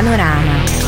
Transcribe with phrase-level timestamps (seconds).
[0.00, 0.79] Panorama.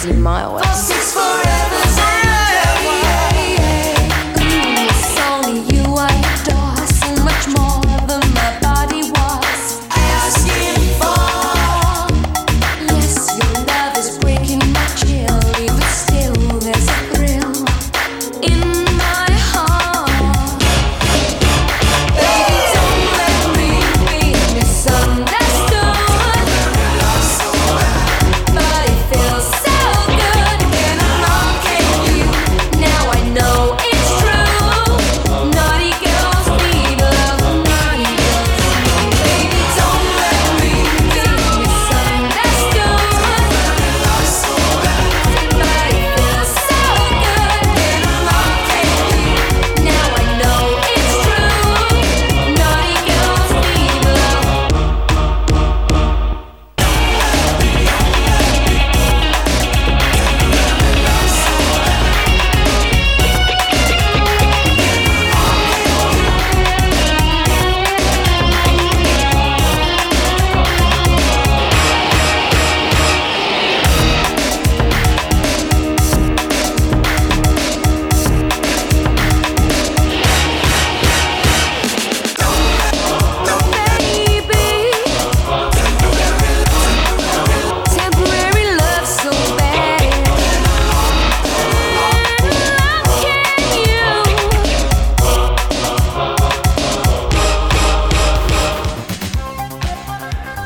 [0.00, 0.59] Panoráma.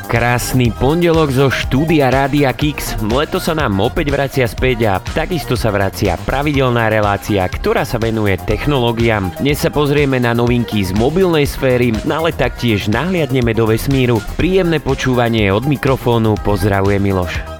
[0.05, 2.93] Krásny pondelok zo štúdia Rádia Kix.
[3.09, 8.37] Leto sa nám opäť vracia späť a takisto sa vracia pravidelná relácia, ktorá sa venuje
[8.37, 9.33] technológiám.
[9.41, 14.21] Dnes sa pozrieme na novinky z mobilnej sféry, ale taktiež nahliadneme do vesmíru.
[14.37, 17.54] Príjemné počúvanie od mikrofónu pozdravuje Miloš.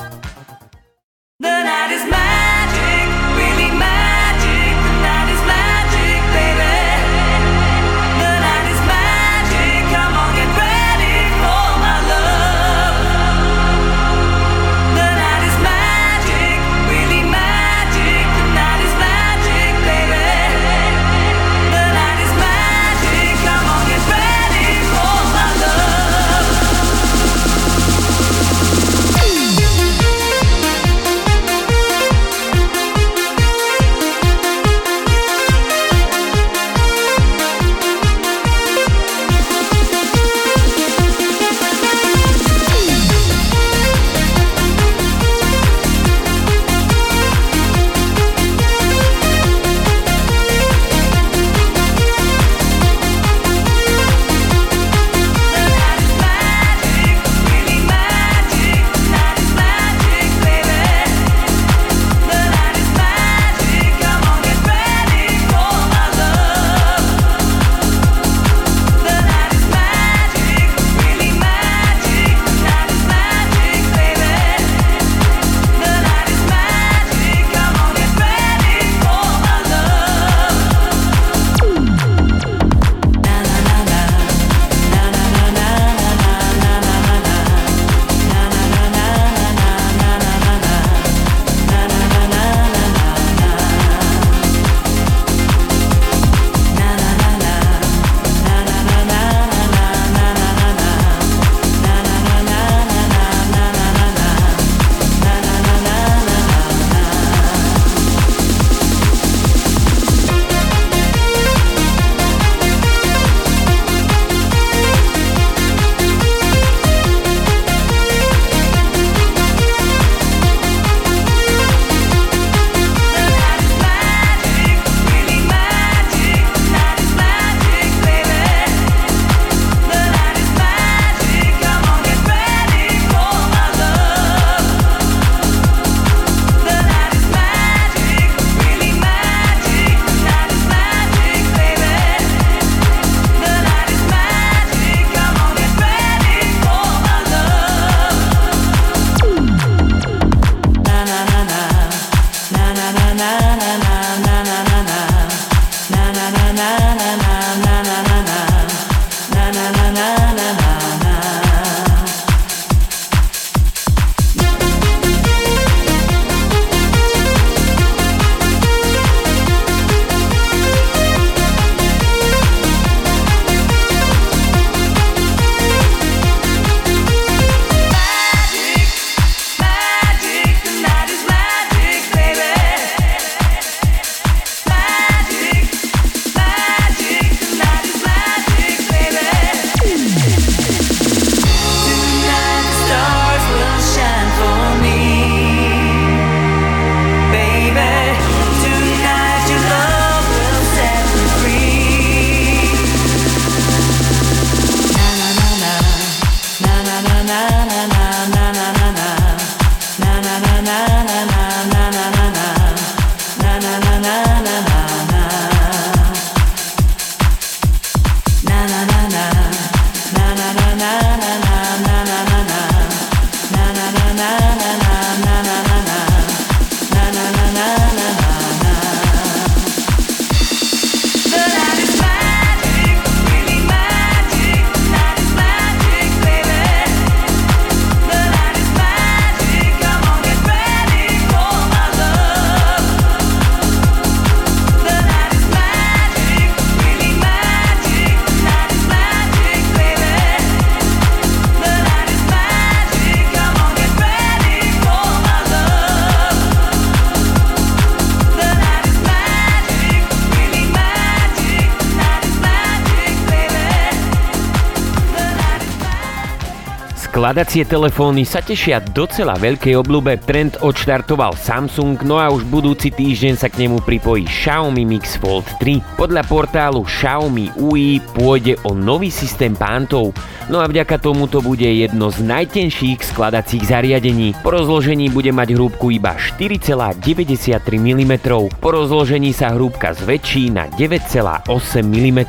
[267.26, 270.22] Skladacie telefóny sa tešia docela veľkej obľúbe.
[270.30, 275.50] Trend odštartoval Samsung, no a už budúci týždeň sa k nemu pripojí Xiaomi Mix Fold
[275.58, 275.98] 3.
[275.98, 280.14] Podľa portálu Xiaomi UI pôjde o nový systém pántov,
[280.50, 284.38] no a vďaka tomu to bude jedno z najtenších skladacích zariadení.
[284.42, 288.14] Po rozložení bude mať hrúbku iba 4,93 mm.
[288.60, 291.50] Po rozložení sa hrúbka zväčší na 9,8
[291.86, 292.20] mm.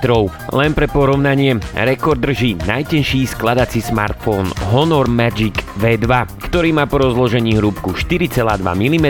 [0.52, 6.08] Len pre porovnanie, rekord drží najtenší skladací smartfón Honor Magic V2,
[6.48, 9.08] ktorý má po rozložení hrúbku 4,2 mm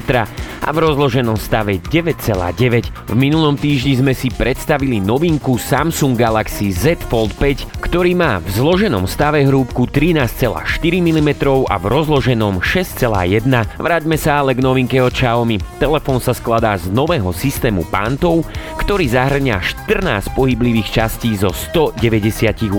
[0.67, 2.91] a v rozloženom stave 9,9.
[3.07, 8.51] V minulom týždni sme si predstavili novinku Samsung Galaxy Z Fold 5, ktorý má v
[8.51, 11.31] zloženom stave hrúbku 13,4 mm
[11.71, 13.47] a v rozloženom 6,1.
[13.79, 15.63] Vráťme sa ale k novinke od Xiaomi.
[15.79, 18.43] Telefón sa skladá z nového systému pantov,
[18.87, 22.71] ktorý zahrňa 14 pohyblivých častí zo 198.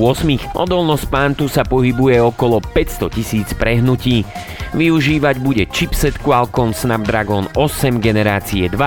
[0.55, 4.23] Odolnosť pántu sa pohybuje okolo 500 tisíc prehnutí.
[4.71, 8.77] Využívať bude chipset Qualcomm Snapdragon 8 generácie 2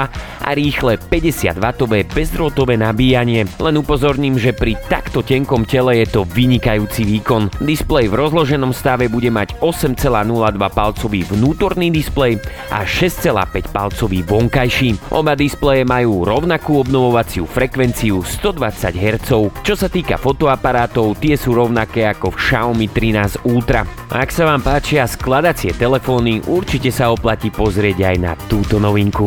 [0.40, 3.44] a rýchle 50W bezdrôtové nabíjanie.
[3.60, 7.52] Len upozorním, že pri takto tenkom tele je to vynikajúci výkon.
[7.64, 12.40] Displej v rozloženom stave bude mať 8,02 palcový vnútorný displej
[12.72, 15.12] a 6,5 palcový vonkajší.
[15.12, 19.30] Oba displeje majú rovnakú obnovovaciu frekvenciu 120 Hz.
[19.66, 23.82] Čo sa týka fotoaparátov, tie sú rovnaké ako v Xiaomi 13 Ultra.
[24.14, 29.26] Ak sa vám páčia skladacie telefóny, určite sa oplatí pozrieť aj na túto novinku.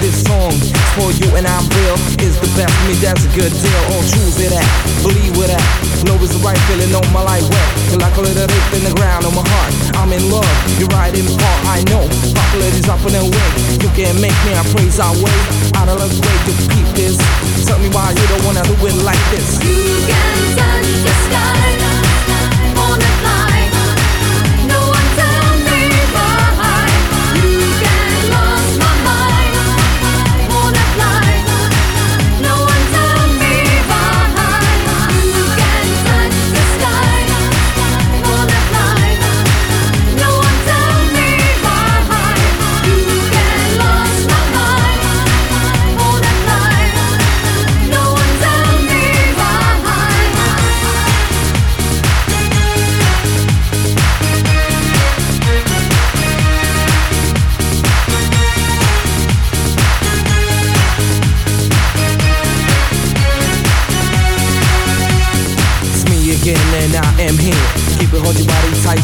[0.00, 0.56] This song
[0.96, 1.92] for you and I'm real.
[2.24, 3.80] Is the best for me, that's a good deal.
[3.92, 4.64] All choose it at,
[5.04, 5.60] believe with that.
[6.08, 7.68] Know it's the right feeling on my life wet.
[7.92, 9.72] Feel like a little dip in the ground on my heart.
[10.00, 10.48] I'm in love,
[10.80, 12.08] you're right in part, I know.
[12.32, 13.48] Popularity's up and away.
[13.76, 15.36] You can't make me, I praise our way.
[15.76, 17.20] I don't the way to keep this.
[17.68, 19.60] Tell me why you don't wanna do it like this.
[19.60, 21.69] You can touch the sky.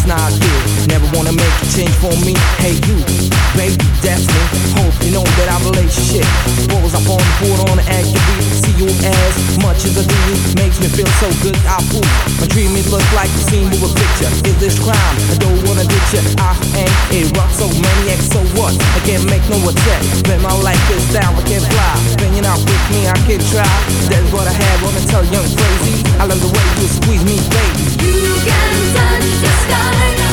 [0.06, 2.32] Never wanna make Ten for me,
[2.62, 2.96] hey you,
[3.52, 4.42] baby, that's me.
[4.80, 6.24] Hope you know that I relate shit.
[6.72, 8.48] Rolls up on the board on the activity.
[8.54, 10.16] See you as much as I do.
[10.56, 12.06] Makes me feel so good, I poop.
[12.40, 14.30] My dream it look like a scene with a picture.
[14.48, 15.16] Is this crime?
[15.28, 16.24] I don't wanna ditch you.
[16.40, 18.72] I ain't a rock, so maniac, so what?
[18.96, 20.00] I can't make no attack.
[20.22, 21.92] Spend my life is down, I can't fly.
[22.24, 23.68] When you're not with me, I can try.
[24.08, 26.00] That's what I have, wanna tell young crazy.
[26.16, 27.84] I love the way you squeeze me, baby.
[28.00, 30.25] You can touch the sky.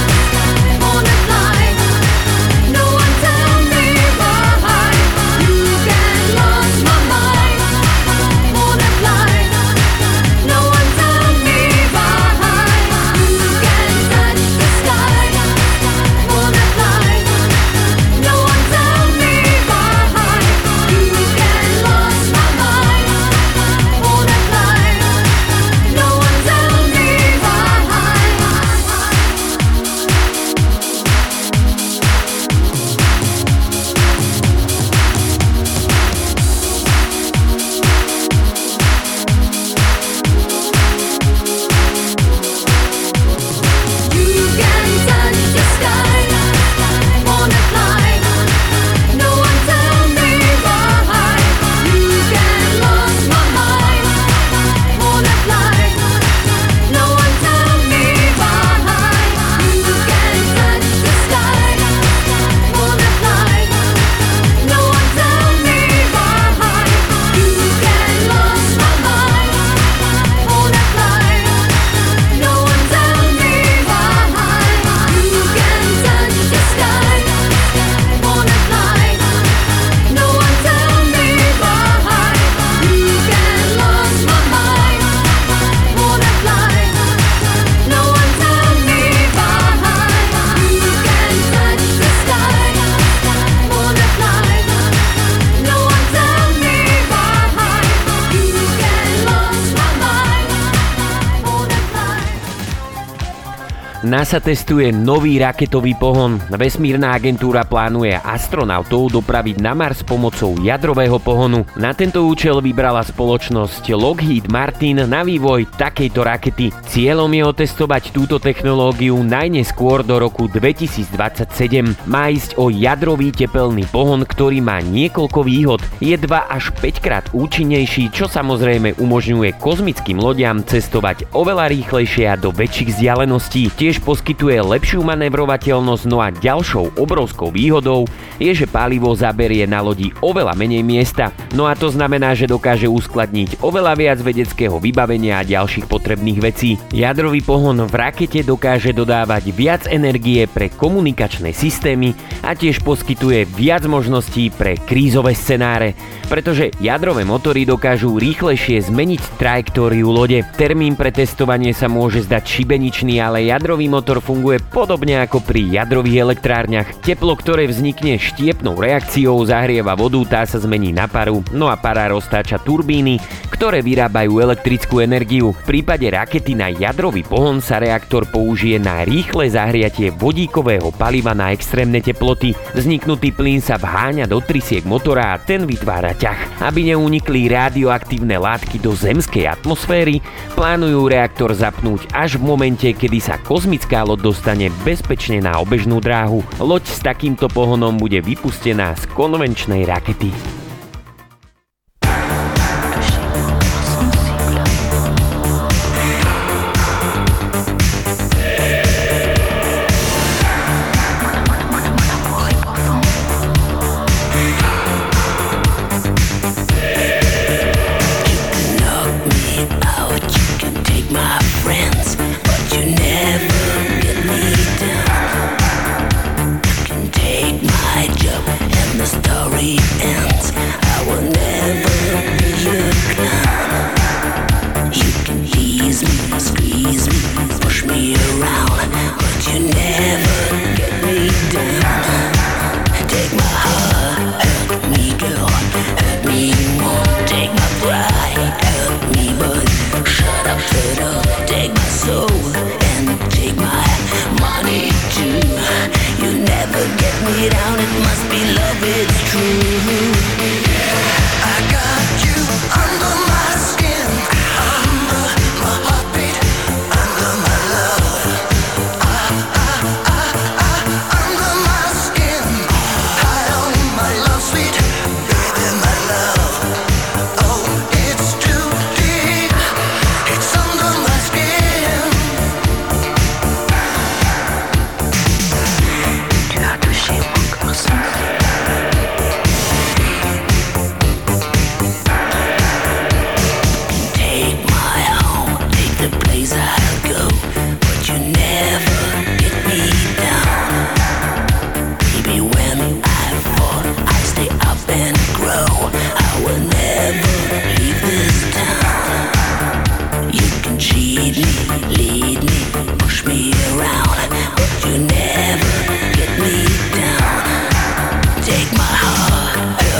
[104.34, 106.42] NASA testuje nový raketový pohon.
[106.50, 111.70] Vesmírna agentúra plánuje astronautov dopraviť na Mars pomocou jadrového pohonu.
[111.78, 116.74] Na tento účel vybrala spoločnosť Lockheed Martin na vývoj takejto rakety.
[116.90, 122.10] Cieľom je otestovať túto technológiu najneskôr do roku 2027.
[122.10, 125.86] Má ísť o jadrový tepelný pohon, ktorý má niekoľko výhod.
[126.02, 132.34] Je 2 až 5 krát účinnejší, čo samozrejme umožňuje kozmickým lodiam cestovať oveľa rýchlejšie a
[132.34, 133.70] do väčších vzdialeností.
[133.78, 134.23] Tiež poskytuje
[134.63, 138.08] lepšiu manevrovateľnosť, no a ďalšou obrovskou výhodou
[138.39, 141.32] je, že palivo zaberie na lodi oveľa menej miesta.
[141.56, 146.75] No a to znamená, že dokáže uskladniť oveľa viac vedeckého vybavenia a ďalších potrebných vecí.
[146.92, 152.12] Jadrový pohon v rakete dokáže dodávať viac energie pre komunikačné systémy
[152.44, 155.96] a tiež poskytuje viac možností pre krízové scenáre,
[156.27, 160.42] pretože jadrové motory dokážu rýchlejšie zmeniť trajektóriu lode.
[160.58, 166.25] Termín pre testovanie sa môže zdať šibeničný, ale jadrový motor funguje podobne ako pri jadrových
[166.25, 167.00] elektrárniach.
[167.05, 172.10] Teplo, ktoré vznikne štiepnou reakciou, zahrieva vodu, tá sa zmení na paru, no a para
[172.10, 173.22] roztáča turbíny,
[173.53, 175.53] ktoré vyrábajú elektrickú energiu.
[175.53, 181.53] V prípade rakety na jadrový pohon sa reaktor použije na rýchle zahriatie vodíkového paliva na
[181.53, 182.58] extrémne teploty.
[182.74, 186.65] Vzniknutý plyn sa vháňa do trysiek motora a ten vytvára ťah.
[186.65, 190.17] Aby neunikli radioaktívne látky do zemskej atmosféry,
[190.58, 196.42] plánujú reaktor zapnúť až v momente, kedy sa kozmická loď dostane bezpečne na obežnú dráhu.
[196.58, 200.62] Loď s takýmto pohonom bude vypustená z konvenčnej rakety.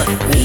[0.06, 0.43] Yeah.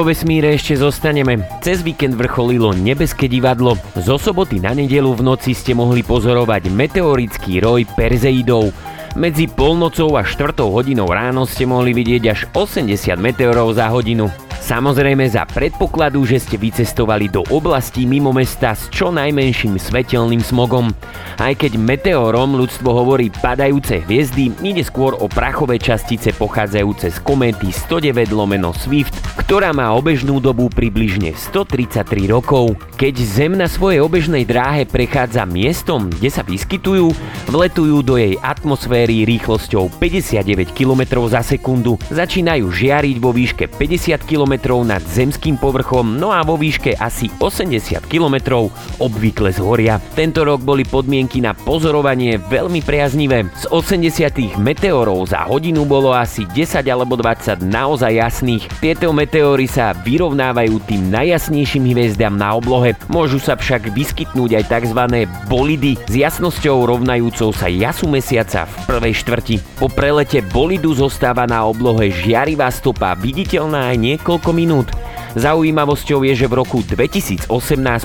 [0.00, 1.44] Vo vesmíre ešte zostaneme.
[1.60, 3.76] Cez víkend vrcholilo nebeské divadlo.
[4.00, 8.72] Zo soboty na nedelu v noci ste mohli pozorovať meteorický roj Perzeidov.
[9.12, 14.32] Medzi polnocou a štvrtou hodinou ráno ste mohli vidieť až 80 meteorov za hodinu.
[14.60, 20.92] Samozrejme za predpokladu, že ste vycestovali do oblasti mimo mesta s čo najmenším svetelným smogom.
[21.40, 27.72] Aj keď meteorom ľudstvo hovorí padajúce hviezdy, ide skôr o prachové častice pochádzajúce z kométy
[27.72, 32.76] 109 lomeno Swift, ktorá má obežnú dobu približne 133 rokov.
[33.00, 37.16] Keď Zem na svojej obežnej dráhe prechádza miestom, kde sa vyskytujú,
[37.48, 44.49] vletujú do jej atmosféry rýchlosťou 59 km za sekundu, začínajú žiariť vo výške 50 km
[44.50, 48.66] km nad zemským povrchom, no a vo výške asi 80 km
[48.98, 50.02] obvykle zhoria.
[50.18, 53.46] Tento rok boli podmienky na pozorovanie veľmi priaznivé.
[53.54, 58.66] Z 80 meteorov za hodinu bolo asi 10 alebo 20 naozaj jasných.
[58.82, 62.98] Tieto meteóry sa vyrovnávajú tým najjasnejším hviezdam na oblohe.
[63.06, 65.00] Môžu sa však vyskytnúť aj tzv.
[65.46, 69.56] bolidy s jasnosťou rovnajúcou sa jasu mesiaca v prvej štvrti.
[69.78, 75.09] Po prelete bolidu zostáva na oblohe žiarivá stopa viditeľná aj niekoľko niekoľko minút.
[75.38, 77.46] Zaujímavosťou je, že v roku 2018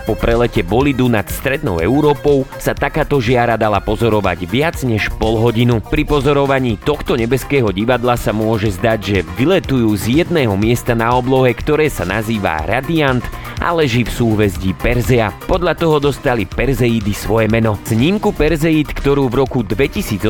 [0.05, 5.81] po prelete bolidu nad strednou Európou sa takáto žiara dala pozorovať viac než pol hodinu.
[5.81, 11.49] Pri pozorovaní tohto nebeského divadla sa môže zdať, že vyletujú z jedného miesta na oblohe,
[11.49, 13.25] ktoré sa nazýva Radiant
[13.57, 15.33] a leží v súhvezdí Perzea.
[15.49, 17.81] Podľa toho dostali Perzeidy svoje meno.
[17.89, 20.29] Snímku Perzeid, ktorú v roku 2018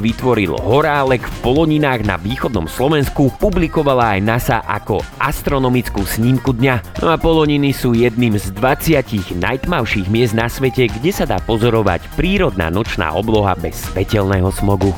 [0.00, 7.02] vytvoril Horálek v Poloninách na východnom Slovensku, publikovala aj NASA ako astronomickú snímku snímku dňa.
[7.02, 12.06] No a poloniny sú jedným z 20 najtmavších miest na svete, kde sa dá pozorovať
[12.14, 14.94] prírodná nočná obloha bez svetelného smogu.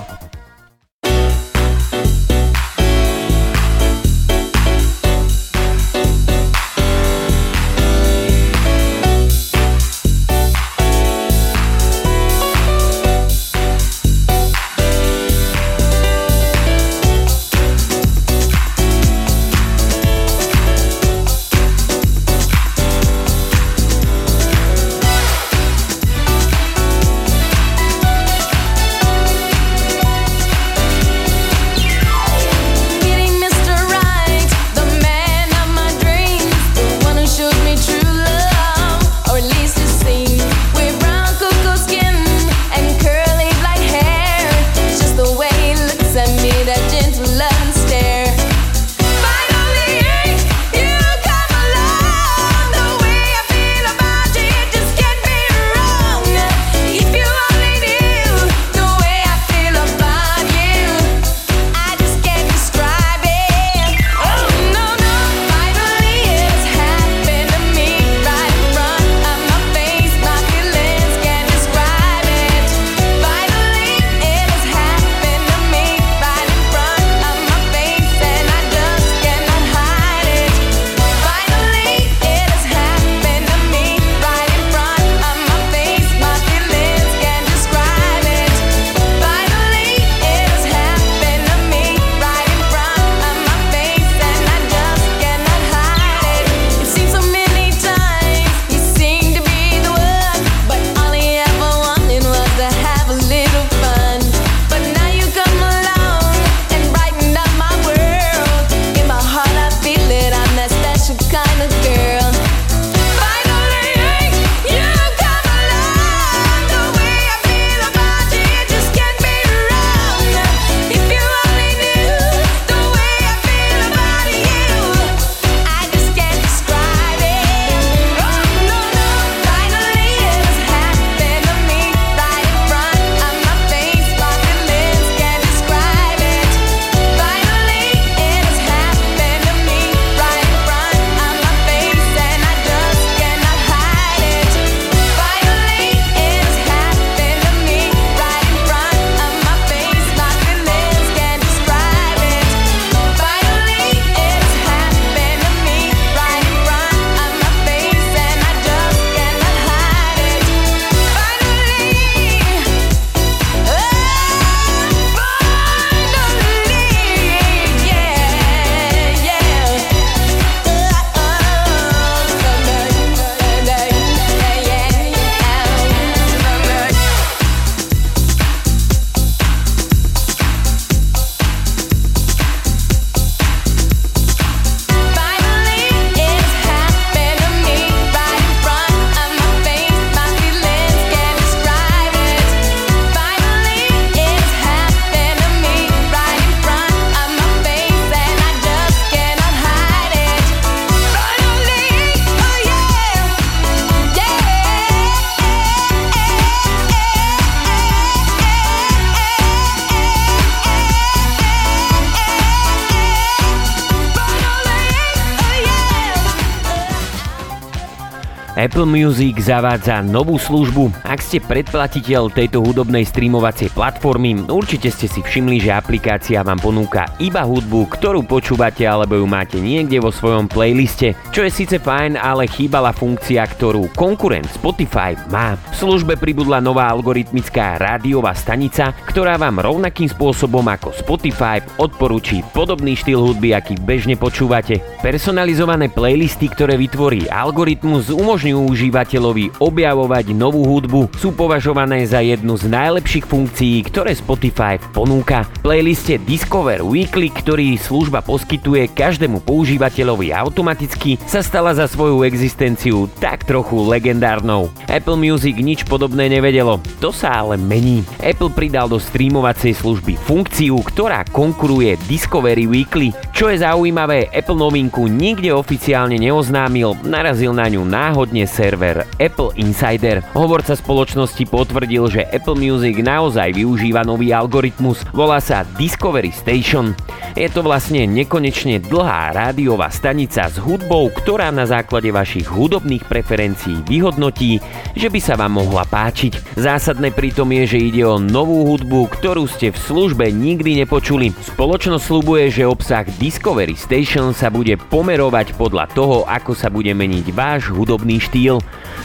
[218.62, 221.02] Apple Music zavádza novú službu.
[221.02, 227.10] Ak ste predplatiteľ tejto hudobnej streamovacej platformy, určite ste si všimli, že aplikácia vám ponúka
[227.18, 231.18] iba hudbu, ktorú počúvate alebo ju máte niekde vo svojom playliste.
[231.34, 235.58] Čo je síce fajn, ale chýbala funkcia, ktorú konkurent Spotify má.
[235.74, 242.94] V službe pribudla nová algoritmická rádiová stanica, ktorá vám rovnakým spôsobom ako Spotify odporúči podobný
[242.94, 244.78] štýl hudby, aký bežne počúvate.
[245.02, 252.68] Personalizované playlisty, ktoré vytvorí algoritmus, umožňujú užívateľovi objavovať novú hudbu, sú považované za jednu z
[252.68, 255.48] najlepších funkcií, ktoré Spotify ponúka.
[255.64, 263.08] V playliste Discover Weekly, ktorý služba poskytuje každému používateľovi automaticky, sa stala za svoju existenciu
[263.18, 264.68] tak trochu legendárnou.
[264.90, 268.04] Apple Music nič podobné nevedelo, to sa ale mení.
[268.20, 273.14] Apple pridal do streamovacej služby funkciu, ktorá konkuruje Discovery Weekly.
[273.32, 280.24] Čo je zaujímavé, Apple novinku nikde oficiálne neoznámil, narazil na ňu náhodne server Apple Insider.
[280.34, 286.96] Hovorca spoločnosti potvrdil, že Apple Music naozaj využíva nový algoritmus, volá sa Discovery Station.
[287.32, 293.80] Je to vlastne nekonečne dlhá rádiová stanica s hudbou, ktorá na základe vašich hudobných preferencií
[293.88, 294.60] vyhodnotí,
[294.92, 296.60] že by sa vám mohla páčiť.
[296.60, 301.32] Zásadné pritom je, že ide o novú hudbu, ktorú ste v službe nikdy nepočuli.
[301.32, 307.32] Spoločnosť slubuje, že obsah Discovery Station sa bude pomerovať podľa toho, ako sa bude meniť
[307.32, 308.31] váš hudobný štýl.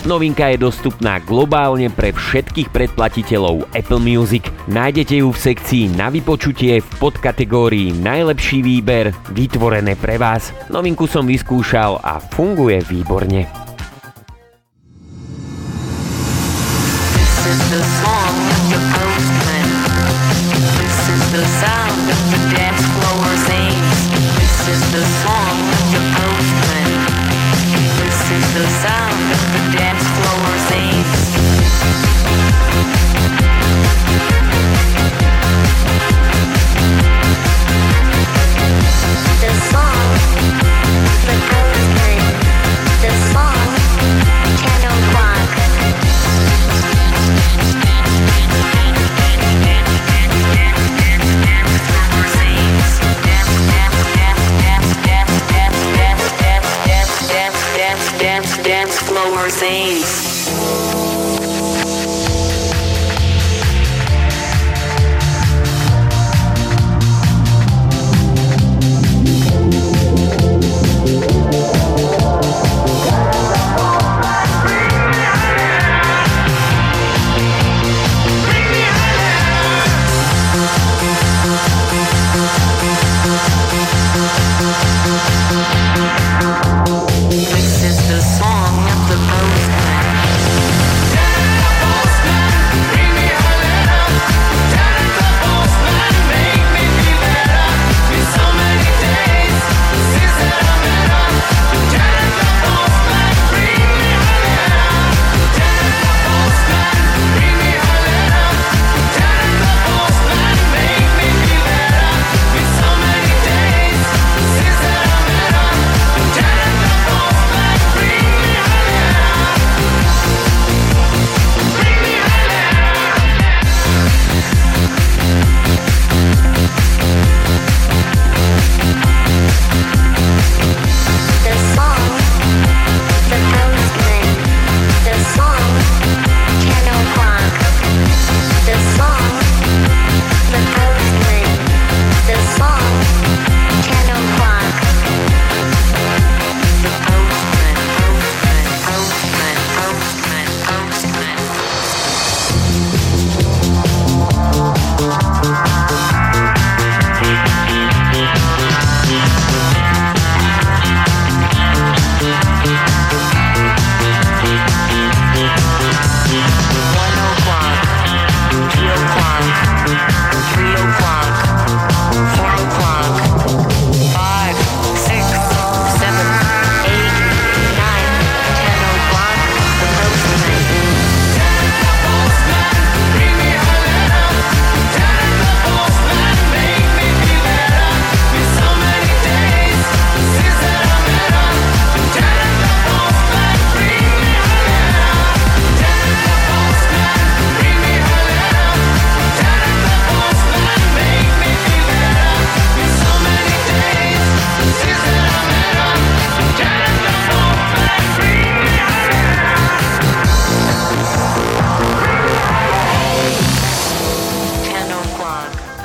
[0.07, 4.47] Novinka je dostupná globálne pre všetkých predplatiteľov Apple Music.
[4.71, 10.55] Nájdete ju v sekcii na vypočutie v podkategórii Najlepší výber vytvorené pre vás.
[10.71, 13.66] Novinku som vyskúšal a funguje výborne.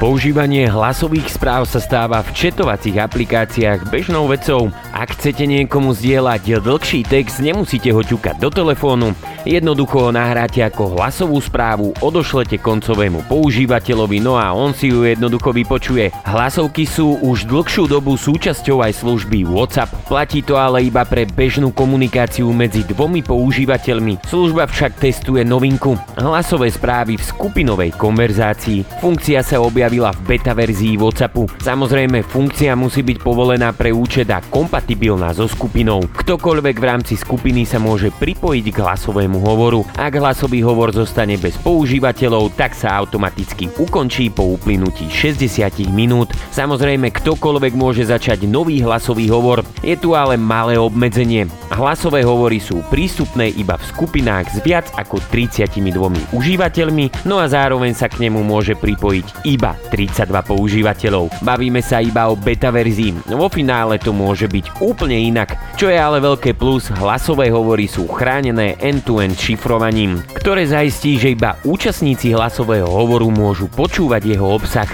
[0.02, 4.74] Používanie hlasových správ sa stáva v četovacích aplikáciách bežnou vecou.
[4.90, 9.14] Ak chcete niekomu zdieľať dlhší text, nemusíte ho ťukať do telefónu,
[9.46, 15.54] jednoducho ho nahráte ako hlasovú správu, odošlete koncovému používateľovi, no a on si ju jednoducho
[15.54, 16.10] vypočuje.
[16.26, 19.94] Hlasovky sú už dlhšiu dobu súčasťou aj služby WhatsApp.
[20.10, 24.26] Platí to ale iba pre bežnú komunikáciu medzi dvomi používateľmi.
[24.26, 25.94] Služba však testuje novinku.
[26.18, 28.82] Hlasové správy v skupinovej konverzácii.
[28.98, 29.62] Funkcia sa
[29.92, 31.44] objavila v beta verzii WhatsAppu.
[31.60, 36.08] Samozrejme, funkcia musí byť povolená pre účet a kompatibilná so skupinou.
[36.08, 39.84] Ktokoľvek v rámci skupiny sa môže pripojiť k hlasovému hovoru.
[40.00, 46.32] Ak hlasový hovor zostane bez používateľov, tak sa automaticky ukončí po uplynutí 60 minút.
[46.56, 49.60] Samozrejme, ktokoľvek môže začať nový hlasový hovor.
[49.84, 51.52] Je tu ale malé obmedzenie.
[51.68, 57.92] Hlasové hovory sú prístupné iba v skupinách s viac ako 32 užívateľmi, no a zároveň
[57.92, 61.42] sa k nemu môže pripojiť iba 32 používateľov.
[61.42, 65.58] Bavíme sa iba o beta verzii, vo finále to môže byť úplne inak.
[65.74, 71.58] Čo je ale veľké plus, hlasové hovory sú chránené end-to-end šifrovaním, ktoré zaistí, že iba
[71.66, 74.88] účastníci hlasového hovoru môžu počúvať jeho obsah.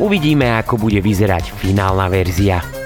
[0.00, 2.81] Uvidíme, ako bude vyzerať finálna verzia.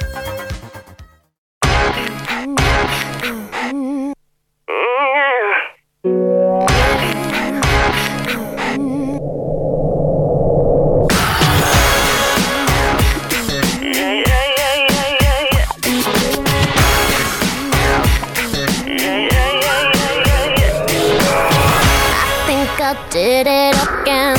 [23.87, 24.37] Again.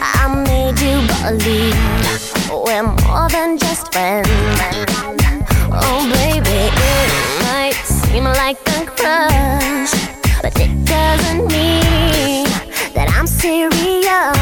[0.00, 1.76] I made you believe
[2.50, 4.28] we're more than just friends.
[5.72, 7.10] Oh, baby, it
[7.44, 9.92] might seem like a crush,
[10.42, 12.46] but it doesn't mean
[12.94, 14.39] that I'm serious.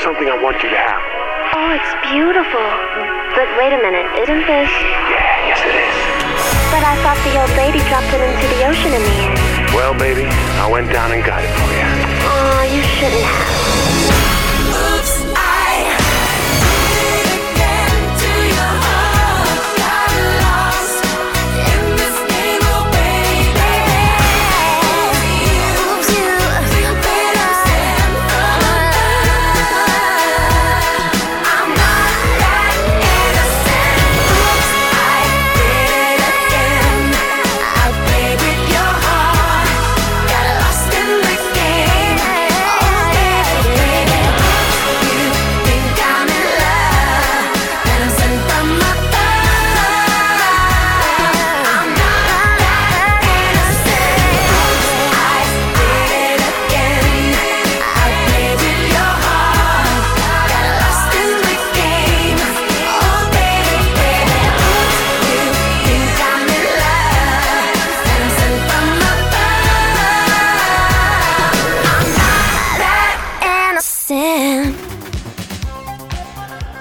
[0.00, 1.02] There's something I want you to have.
[1.52, 2.64] Oh, it's beautiful.
[3.36, 4.70] But wait a minute, isn't this?
[5.12, 5.96] Yeah, yes it is.
[6.72, 9.74] But I thought the old lady dropped it into the ocean in the end.
[9.74, 10.24] Well, baby,
[10.56, 11.84] I went down and got it for you.
[12.32, 13.69] Oh, you shouldn't have.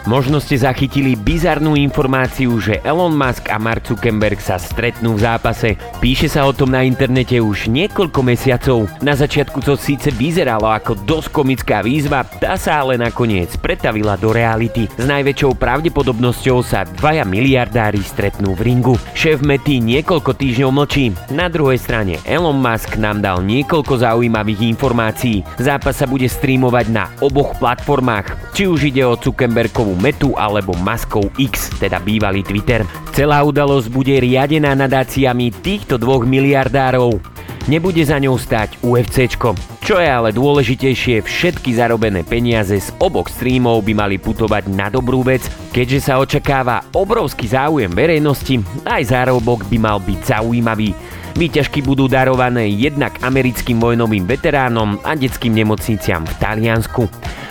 [0.09, 5.77] Možno ste zachytili bizarnú informáciu, že Elon Musk a Mark Zuckerberg sa stretnú v zápase.
[6.01, 8.89] Píše sa o tom na internete už niekoľko mesiacov.
[9.05, 14.33] Na začiatku to síce vyzeralo ako dosť komická výzva, tá sa ale nakoniec pretavila do
[14.33, 14.89] reality.
[14.97, 18.97] S najväčšou pravdepodobnosťou sa dvaja miliardári stretnú v ringu.
[19.13, 21.13] Šéf Mety niekoľko týždňov mlčí.
[21.37, 25.45] Na druhej strane Elon Musk nám dal niekoľko zaujímavých informácií.
[25.61, 31.31] Zápas sa bude streamovať na oboch platformách, či už ide o Zuckerbergovú Metu alebo Maskov
[31.39, 32.83] X, teda bývalý Twitter.
[33.15, 37.23] Celá udalosť bude riadená nadáciami týchto dvoch miliardárov.
[37.71, 39.55] Nebude za ňou stať UFCčko.
[39.79, 45.23] Čo je ale dôležitejšie, všetky zarobené peniaze z oboch streamov by mali putovať na dobrú
[45.23, 50.91] vec, keďže sa očakáva obrovský záujem verejnosti, aj zárobok by mal byť zaujímavý.
[51.39, 57.07] Výťažky budú darované jednak americkým vojnovým veteránom a detským nemocniciam v Taliansku.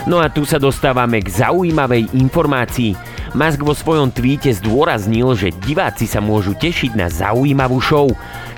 [0.09, 2.97] No a tu sa dostávame k zaujímavej informácii.
[3.37, 8.09] Musk vo svojom tweete zdôraznil, že diváci sa môžu tešiť na zaujímavú show.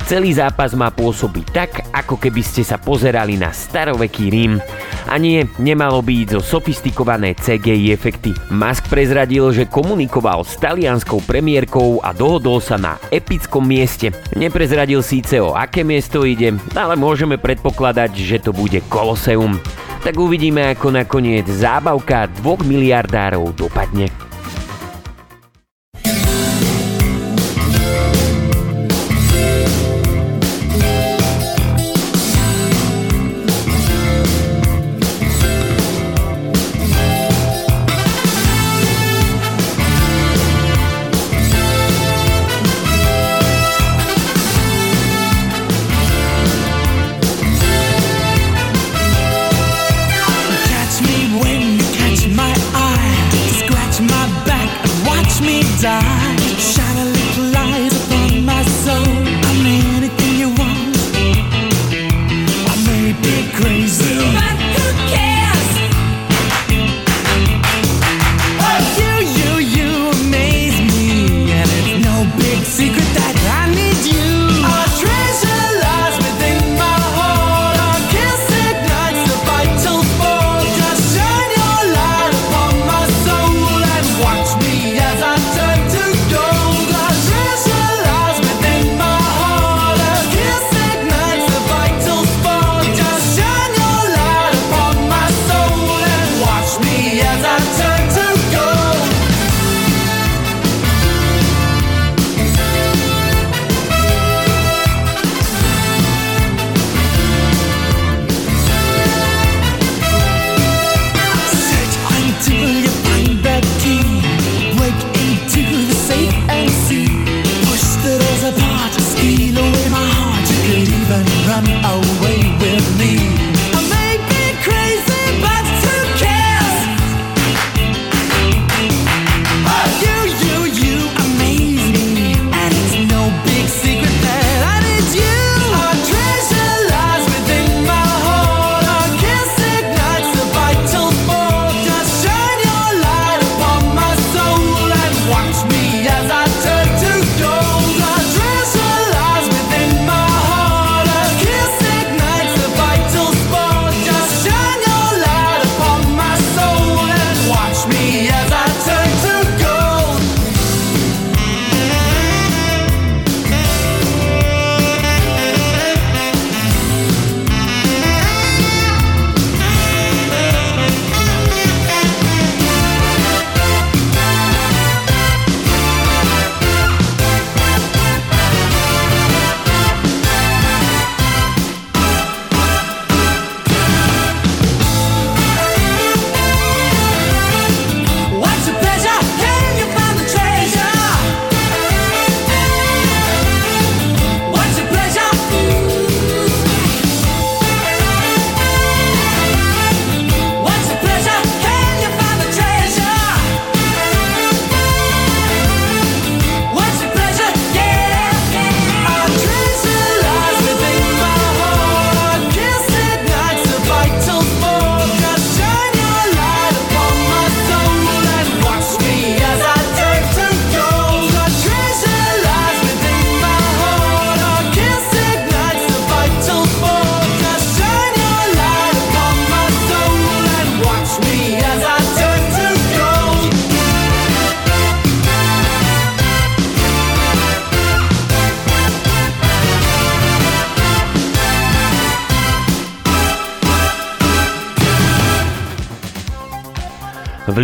[0.06, 4.62] Celý zápas má pôsobiť tak, ako keby ste sa pozerali na staroveký Rím.
[5.10, 8.30] A nie, nemalo by ísť zo sofistikované CGI efekty.
[8.54, 14.14] Musk prezradil, že komunikoval s talianskou premiérkou a dohodol sa na epickom mieste.
[14.38, 19.58] Neprezradil síce o aké miesto ide, ale môžeme predpokladať, že to bude Koloseum
[20.00, 24.29] tak uvidíme, ako nakoniec zábavka dvoch miliardárov dopadne.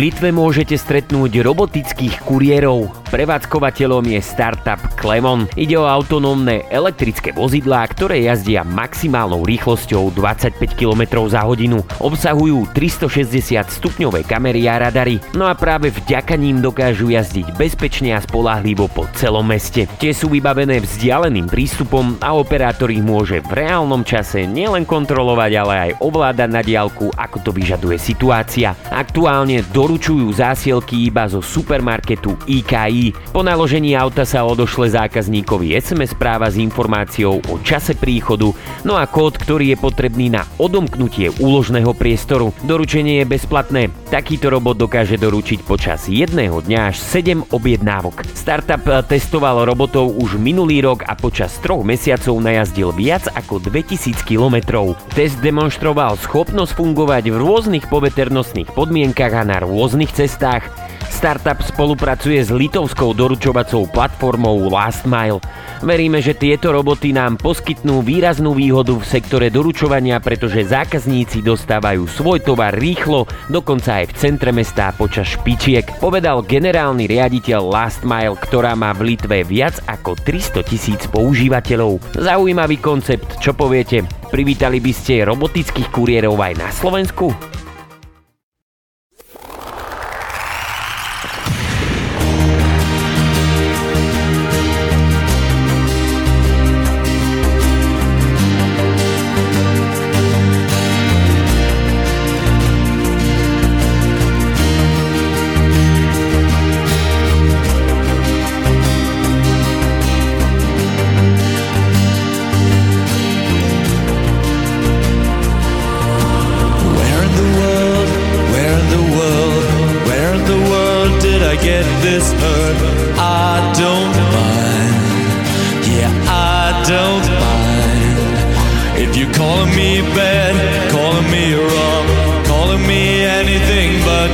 [0.07, 3.06] Litve môžete stretnúť robotických kuriérov.
[3.17, 5.49] Prevádzkovateľom je startup Clemon.
[5.57, 11.81] Ide o autonómne elektrické vozidlá, ktoré jazdia maximálnou rýchlosťou 25 km za hodinu.
[11.97, 18.21] Obsahujú 360 stupňové kamery a radary, no a práve vďaka ním dokážu jazdiť bezpečne a
[18.21, 19.89] spolahlivo po celom meste.
[19.97, 25.73] Tie sú vybavené vzdialeným prístupom a operátor ich môže v reálnom čase nielen kontrolovať, ale
[25.89, 28.77] aj ovládať na diálku, ako to vyžaduje situácia.
[28.93, 33.06] Aktuálne doručujú zásielky iba zo supermarketu IKI.
[33.35, 38.49] Po naložení auta sa odošle zákazníkovi SMS správa s informáciou o čase príchodu,
[38.87, 42.55] no a kód, ktorý je potrebný na odomknutie úložného priestoru.
[42.65, 43.93] Doručenie je bezplatné.
[44.07, 48.23] Takýto robot dokáže doručiť počas jedného dňa až 7 objednávok.
[48.33, 54.95] Startup testoval robotov už minulý rok a počas troch mesiacov najazdil viac ako 2000 kilometrov.
[55.11, 60.67] Test demonstroval schopnosť fungovať v rôznych poveternostných podmienkach a na rôznych cestách.
[61.07, 65.39] Startup spolupracuje s litovskou doručovacou platformou Last Mile.
[65.81, 72.41] Veríme, že tieto roboty nám poskytnú výraznú výhodu v sektore doručovania, pretože zákazníci dostávajú svoj
[72.41, 78.73] tovar rýchlo, dokonca aj v centre mesta počas špičiek, povedal generálny riaditeľ Last Mile, ktorá
[78.73, 82.17] má v Litve viac ako 300 tisíc používateľov.
[82.17, 84.01] Zaujímavý koncept, čo poviete?
[84.27, 87.57] Privítali by ste robotických kuriérov aj na Slovensku?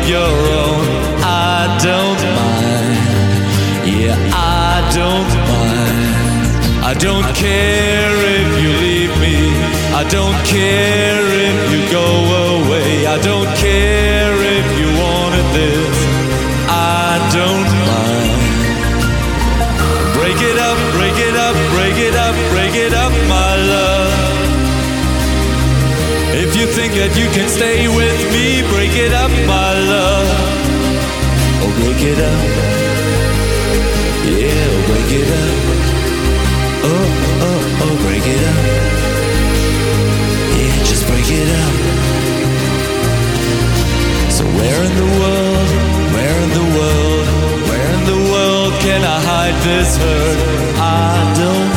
[0.08, 0.34] Your
[0.64, 0.86] own,
[1.24, 3.04] I don't mind,
[3.88, 5.84] yeah, I don't mind.
[6.84, 9.38] I don't care if you leave me.
[9.96, 12.08] I don't care if you go
[12.60, 13.08] away.
[13.08, 13.53] I don't
[26.84, 30.28] think that you can stay with me, break it up, my love.
[31.64, 32.48] Oh, break it up.
[34.28, 35.56] Yeah, oh, break it up.
[36.92, 37.08] Oh,
[37.48, 38.66] oh, oh, break it up.
[40.60, 41.76] Yeah, just break it up.
[44.36, 45.70] So where in the world,
[46.14, 47.26] where in the world,
[47.70, 50.38] where in the world can I hide this hurt?
[50.76, 51.73] I don't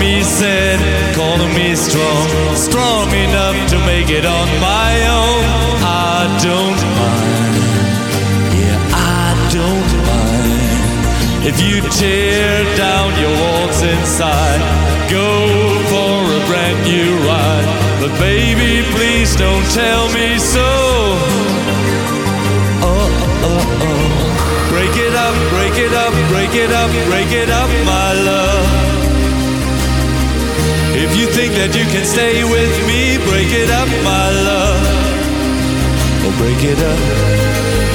[0.00, 0.78] me sad,
[1.14, 5.42] calling me strong, strong enough to make it on my own,
[5.82, 7.54] I don't mind.
[8.54, 10.78] Yeah, I don't mind.
[11.46, 14.60] If you tear down your walls inside,
[15.10, 15.26] go
[15.90, 17.68] for a brand new ride.
[18.00, 20.68] But baby, please don't tell me so.
[22.82, 23.08] Oh,
[23.42, 23.82] oh, oh.
[23.82, 24.38] oh.
[24.70, 28.77] Break it up, break it up, break it up, break it up, my love.
[31.18, 34.86] You think that you can stay with me, break it up, my love.
[36.22, 37.87] Oh, break it up.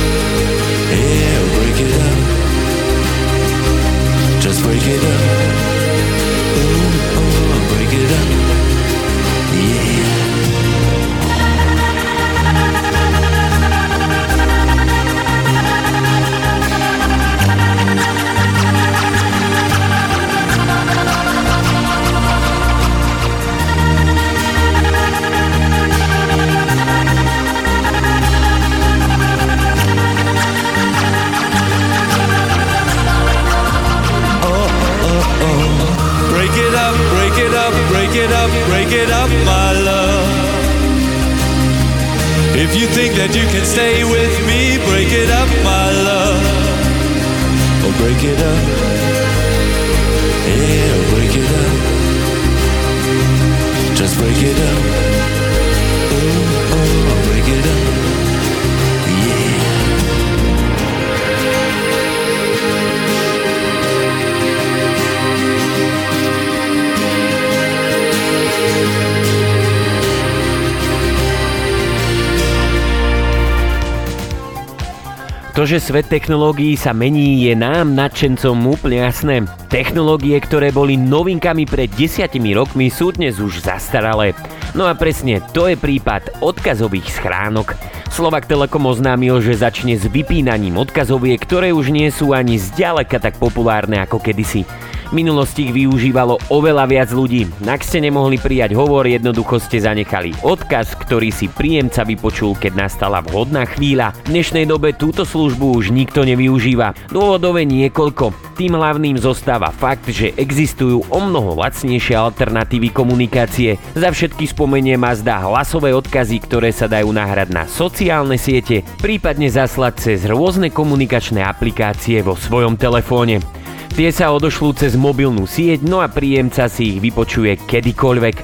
[75.64, 79.48] To, že svet technológií sa mení, je nám nadšencom úplne jasné.
[79.72, 84.36] Technológie, ktoré boli novinkami pred desiatimi rokmi, sú dnes už zastaralé.
[84.76, 87.80] No a presne to je prípad odkazových schránok.
[88.12, 93.40] Slovak Telekom oznámil, že začne s vypínaním odkazoviek, ktoré už nie sú ani zďaleka tak
[93.40, 94.68] populárne ako kedysi.
[95.14, 97.46] Minulosti ich využívalo oveľa viac ľudí.
[97.70, 103.22] Ak ste nemohli prijať hovor, jednoducho ste zanechali odkaz, ktorý si príjemca vypočul, keď nastala
[103.22, 104.18] vhodná chvíľa.
[104.26, 107.14] V dnešnej dobe túto službu už nikto nevyužíva.
[107.14, 108.58] Dôvodové niekoľko.
[108.58, 113.78] Tým hlavným zostáva fakt, že existujú o mnoho lacnejšie alternatívy komunikácie.
[113.94, 115.14] Za všetky spomeniem a
[115.46, 122.26] hlasové odkazy, ktoré sa dajú nahrať na sociálne siete, prípadne zaslať cez rôzne komunikačné aplikácie
[122.26, 123.63] vo svojom telefóne.
[123.94, 128.36] Tie sa odošlú cez mobilnú sieť, no a príjemca si ich vypočuje kedykoľvek.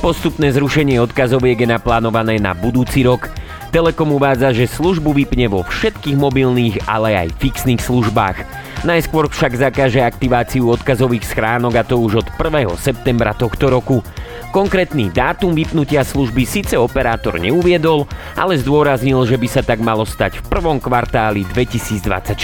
[0.00, 3.28] Postupné zrušenie odkazoviek je naplánované na budúci rok.
[3.68, 8.63] Telekom uvádza, že službu vypne vo všetkých mobilných, ale aj fixných službách.
[8.84, 12.68] Najskôr však zakáže aktiváciu odkazových schránok a to už od 1.
[12.76, 14.04] septembra tohto roku.
[14.52, 18.04] Konkrétny dátum vypnutia služby síce operátor neuviedol,
[18.36, 22.36] ale zdôraznil, že by sa tak malo stať v prvom kvartáli 2024.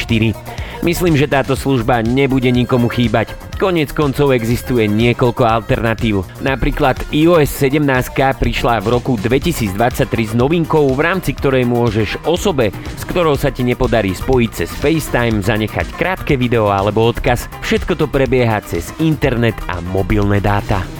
[0.80, 3.49] Myslím, že táto služba nebude nikomu chýbať.
[3.60, 6.24] Konec koncov existuje niekoľko alternatív.
[6.40, 13.04] Napríklad iOS 17 prišla v roku 2023 s novinkou, v rámci ktorej môžeš osobe, s
[13.04, 17.52] ktorou sa ti nepodarí spojiť cez FaceTime, zanechať krátke video alebo odkaz.
[17.60, 20.99] Všetko to prebieha cez internet a mobilné dáta.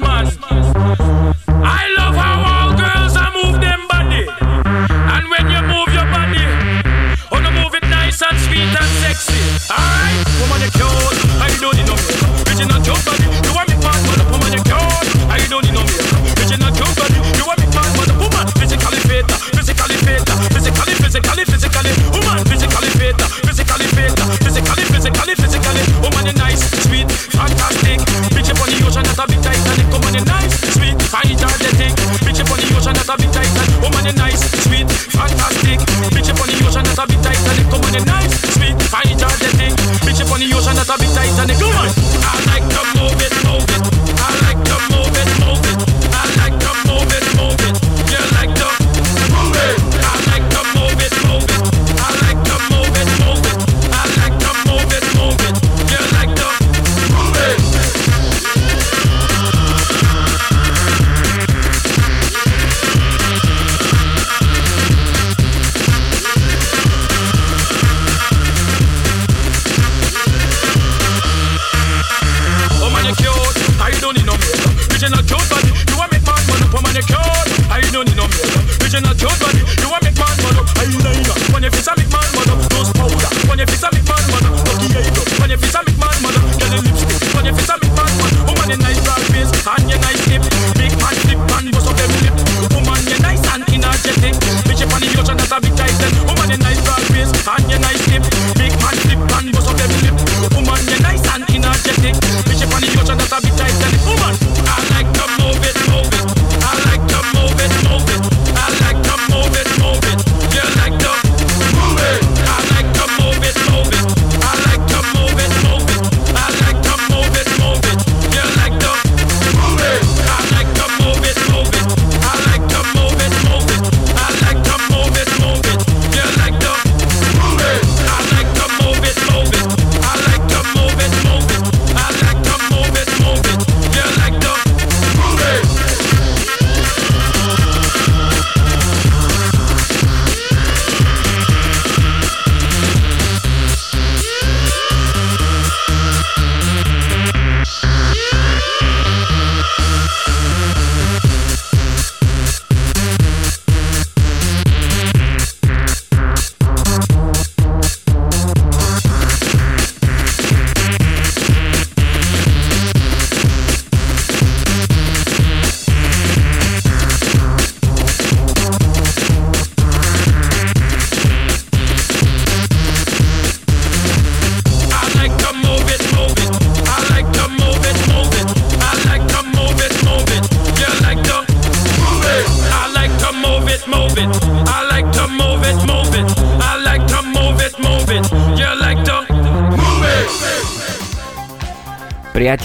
[0.00, 0.26] Man.
[1.48, 4.26] I love how all girls are move them body.
[5.14, 6.44] And when you move your body,
[7.32, 9.38] oh no move it nice and sweet and sexy.
[9.72, 12.48] Alright, woman you cute, I don't need no makeup.
[12.48, 15.82] Original cute body, you want me part man, woman you cute, I don't need no
[15.82, 16.05] makeup.
[33.06, 33.82] That's a bit tight Titanic.
[33.82, 35.78] Woman, you nice, sweet, fantastic.
[36.10, 37.70] Bitch upon the ocean, That's a bit tight, and Titanic.
[37.70, 39.70] Woman, you nice, sweet, fantastic.
[40.02, 41.56] Bitch upon the ocean, That's a bit tight Titanic.
[41.62, 42.55] Come on, all night.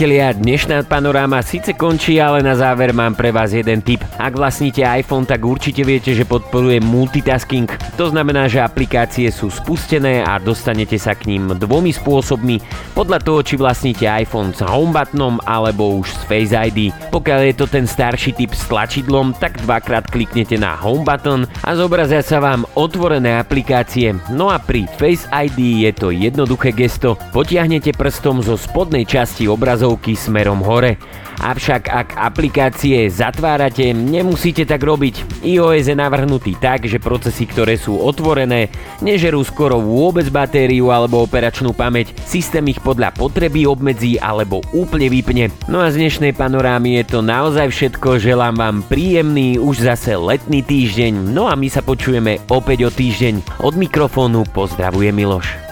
[0.02, 4.02] Priatelia, dnešná panoráma síce končí, ale na záver mám pre vás jeden tip.
[4.18, 7.70] Ak vlastníte iPhone, tak určite viete, že podporuje multitasking.
[8.02, 12.58] To znamená, že aplikácie sú spustené a dostanete sa k ním dvomi spôsobmi,
[12.94, 16.92] podľa toho, či vlastníte iPhone s home buttonom alebo už s Face ID.
[17.10, 21.72] Pokiaľ je to ten starší typ s tlačidlom, tak dvakrát kliknete na home button a
[21.74, 24.16] zobrazia sa vám otvorené aplikácie.
[24.30, 27.16] No a pri Face ID je to jednoduché gesto.
[27.32, 31.00] Potiahnete prstom zo spodnej časti obrazovky smerom hore.
[31.42, 35.42] Avšak ak aplikácie zatvárate, nemusíte tak robiť.
[35.42, 38.70] iOS je navrhnutý tak, že procesy, ktoré sú otvorené,
[39.02, 42.14] nežerú skoro vôbec batériu alebo operačnú pamäť.
[42.30, 45.54] Systém ich podľa potreby obmedzí alebo úplne vypne.
[45.70, 48.20] No a z dnešnej panorámy je to naozaj všetko.
[48.20, 51.32] Želám vám príjemný už zase letný týždeň.
[51.32, 53.64] No a my sa počujeme opäť o týždeň.
[53.64, 55.71] Od mikrofónu pozdravuje Miloš.